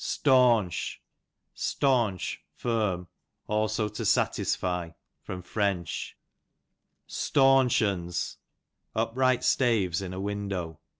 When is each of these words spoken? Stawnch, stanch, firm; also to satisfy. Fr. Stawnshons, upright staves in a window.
Stawnch, 0.03 0.97
stanch, 1.53 2.41
firm; 2.55 3.07
also 3.45 3.87
to 3.87 4.03
satisfy. 4.03 4.89
Fr. 5.21 5.33
Stawnshons, 7.07 8.37
upright 8.95 9.43
staves 9.43 10.01
in 10.01 10.11
a 10.11 10.19
window. 10.19 10.79